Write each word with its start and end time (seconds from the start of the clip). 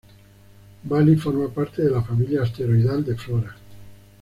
Bali 0.83 1.15
forma 1.15 1.47
parte 1.49 1.83
de 1.83 1.91
la 1.91 2.01
familia 2.01 2.41
asteroidal 2.41 3.05
de 3.05 3.15
Flora. 3.15 3.55